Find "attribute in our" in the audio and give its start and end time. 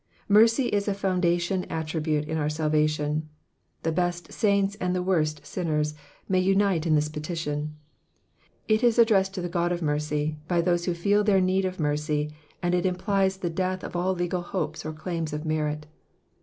1.65-2.49